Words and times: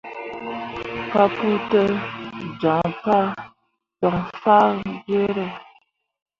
Papou 1.11 1.55
te 1.69 1.81
joŋ 3.99 4.15
fah 4.41 4.69
gwǝǝre. 4.79 5.47